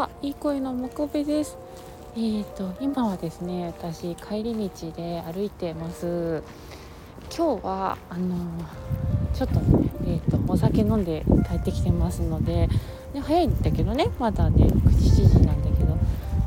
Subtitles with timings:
[0.00, 1.58] はいい声のもこべです。
[2.16, 6.42] えーと今はですね私帰り道で歩いてます。
[7.28, 8.34] 今日はあの
[9.34, 12.70] ちょっとねえーと、お酒飲んで帰ってきてますので
[13.12, 15.98] で早いんだけどねまだね9時7時なんだけど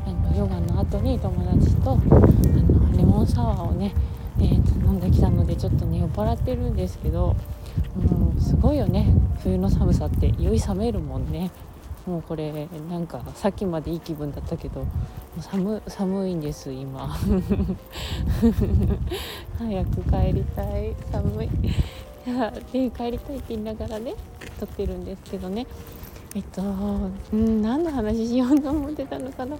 [0.04, 3.94] あのヨガの後に友達とあのレモンサワーをね、
[4.40, 7.36] えーと、飲んできたのでちょっとね酔っ払ってるんですけど
[7.96, 9.14] うんすごいよね。
[9.44, 11.52] 冬の寒さって酔い冷めるもんね。
[12.06, 14.86] もうこれなんかさっきまでいい気分だったけど
[15.40, 17.08] 寒寒いんです今。
[19.58, 20.94] 早く帰りたい。
[21.10, 21.50] 寒い。
[22.26, 24.14] いやで帰りたいって言いながらね
[24.58, 25.66] 撮ってるんですけどね。
[26.34, 26.62] えっと、
[27.32, 29.56] うん、何の話しようと思ってたのかな。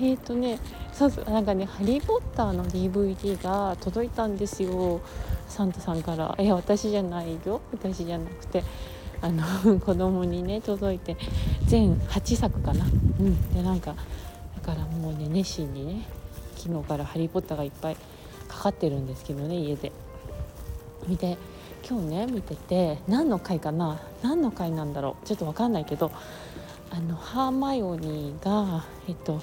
[0.00, 0.58] えっとね
[0.92, 5.00] そうそうなんかね「ハリー・ポッター」の DVD が届いたんですよ。
[5.48, 6.36] サンタさんから。
[6.38, 7.60] いや私じゃないよ。
[7.72, 8.64] 私じゃなくて。
[9.20, 9.44] あの
[9.80, 11.16] 子供にね届いて
[11.66, 12.84] 全8作かな。
[12.84, 13.54] うん。
[13.54, 13.94] でなんか
[14.54, 16.02] だからもうね熱心にね
[16.56, 17.96] 昨日から「ハリー・ポッター」がいっぱい
[18.48, 19.92] かかってるんですけどね家で。
[21.06, 21.38] 見て
[21.88, 26.10] 今日ね見てて何の回かな何の回なんだろうちょっと分かんないけど
[26.90, 29.40] あのハーマイオニーがえっと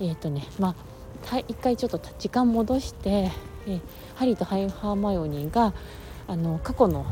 [0.00, 0.74] えっとねま
[1.30, 3.30] あ一回ちょっと時間戻して
[3.66, 3.80] え
[4.16, 5.72] ハリーとハーマイオニーが
[6.26, 7.06] あの過去の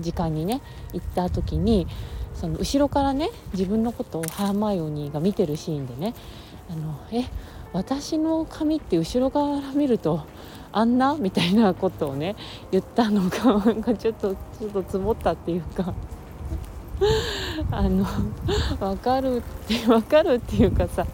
[0.00, 0.60] 時間にね
[0.92, 1.86] 行った時に
[2.34, 6.14] その後ろからね自分のことをハーマイオニーが見てるシーンでね
[6.70, 7.24] あのえ
[7.72, 10.24] 私の髪って後ろから見ると
[10.72, 11.16] あんな？
[11.16, 12.36] みたいなことをね
[12.70, 15.94] 言ったのがちょっとちょっと積もったっていうか
[17.70, 18.04] あの
[18.78, 21.06] 分かるって分かるっていうかさ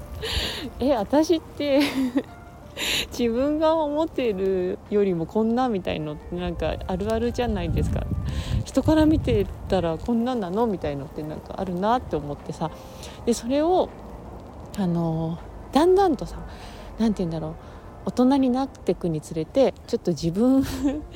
[0.80, 1.80] え私って
[3.18, 8.06] 自分が思っているよりもこんなみたいのってなんかあるあるじゃないですか。
[8.64, 12.70] 人から見てたらこんなんなのみたいのってなんかあるなって思ってさ。
[13.24, 13.88] でそれを
[14.78, 15.38] あの
[15.72, 16.36] だんだんとさ
[16.98, 17.54] 何て言うんだろう。
[18.06, 20.62] 大人になっていくにつれてちょっと自分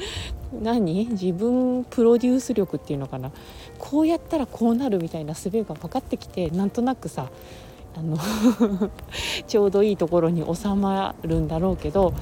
[0.53, 1.07] 何？
[1.11, 3.31] 自分プロデュース力っていうのかな。
[3.79, 7.29] こうやったらこうなるみたいな術が分かってきてなんとなくさ
[7.97, 8.17] あの
[9.47, 12.13] ちょうどいいところに収まるんだろうけど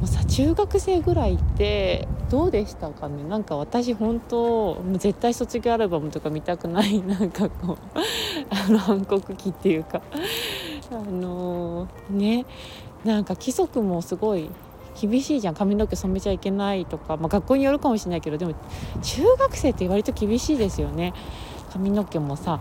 [0.00, 3.22] もうさ中学生ぐらいってどうでしたかね？
[3.24, 7.00] なんか私本当もう絶対卒業アルバムとか見たくない。
[7.06, 7.78] なんかこう
[8.50, 10.02] あの暗黒期っていうか。
[10.90, 12.46] あのー、ね。
[13.04, 14.48] なんか規則もすごい
[15.00, 15.54] 厳しいじゃん。
[15.54, 18.54] 髪の毛染めちゃいけないとか、まあ、学校によるかもしれないけどでも
[19.02, 21.14] 中学生って割と厳しいですよね。
[21.72, 22.58] 髪の毛もさ。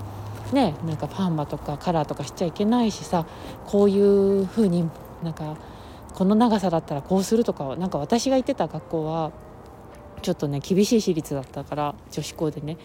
[0.53, 3.25] ねなんかパーマとかカラーとかしちゃいけないしさ
[3.65, 4.89] こういう風に
[5.23, 5.57] なんか
[6.13, 9.31] この長さだったらこうするとかなんか私が行ってた学校は
[10.21, 12.77] ちょっとね厳しい私立だったから女子校でね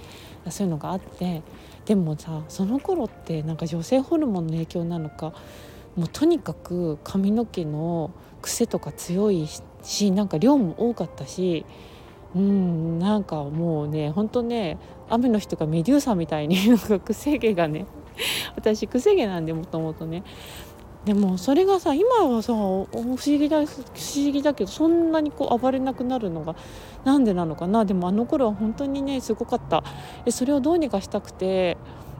[0.50, 1.42] そういうのがあって
[1.84, 5.32] でもさその頃ってなんか女性ホルモンの影響なのか
[5.96, 8.10] もうとにかく髪の毛の
[8.42, 9.46] 癖とか強い
[9.82, 11.64] しなんか量も多かったし
[12.36, 14.78] うんなんかもうねほんとね
[15.08, 17.86] 雨の日とかメデューサみたいに なんか癖毛がね
[18.56, 20.22] 私癖毛なんでもともとね。
[21.04, 26.54] でもそれがさ今はさ不思議だ不思議だけどそんなにこう暴れなくなるのが
[27.04, 27.84] なんでなのかな。
[27.84, 29.82] でもあの頃は本当にねすごかった。
[30.24, 31.78] でそれをどうにかしたくて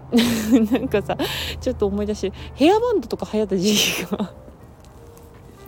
[0.73, 1.19] なんかさ
[1.61, 4.33] ちょっと思い出してヘアバンドとか流行った時期が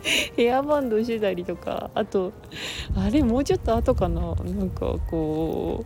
[0.35, 2.31] ヘアバンドしてたりとかあと
[2.95, 4.21] あれもうちょっと後かな。
[4.35, 5.85] なんかこ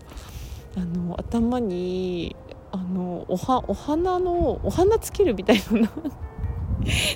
[0.76, 2.36] うあの頭に
[2.72, 5.90] あのおはお花のお花つけるみたいな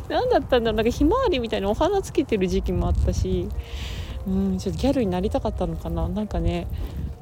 [0.09, 0.78] 何 だったんだろう。
[0.78, 3.48] なんかひまわりみたいなお花つけてる時期もあったし。
[4.28, 6.08] うんちょっとギャルになりたかったのかな。
[6.08, 6.68] なんかね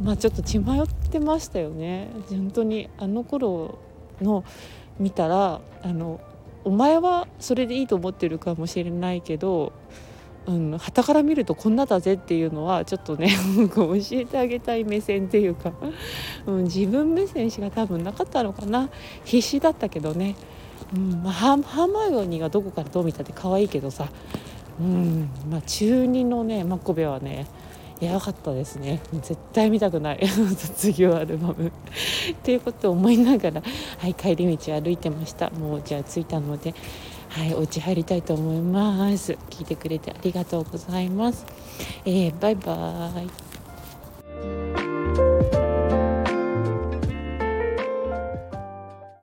[0.01, 2.09] まあちょっと血迷ってましたよね。
[2.29, 3.77] 本当にあの頃
[4.21, 4.43] の
[4.99, 6.19] 見たらあの
[6.67, 9.71] お前はそれでいいと思ってるかもしれないけど
[10.47, 13.29] うん、から見るとこんなだぜっていうのはちょっとね
[13.75, 15.73] 教えてあげたい目線っていうか、
[16.45, 18.89] うん、自分目線しか多分なかったのかな。
[19.25, 20.35] 必死だったけどね、
[20.95, 24.07] うんまあ、ハーマイオニーがどこからどう見たって可愛いけどさ、
[24.79, 27.45] うんまあ、中2のねマコベはね
[27.99, 29.01] やばかったですね。
[29.13, 30.27] 絶対見たくない。
[30.27, 31.67] 卒業アルバム。
[31.67, 31.71] っ
[32.43, 33.63] ていうことを思いながら、
[33.97, 35.49] はい、帰り道歩いてました。
[35.51, 36.73] もうじゃあ着いたので
[37.29, 39.33] はいお家入りたいと思います。
[39.49, 41.45] 聞いてくれてありがとうございます、
[42.05, 44.76] えー、バイバーイ。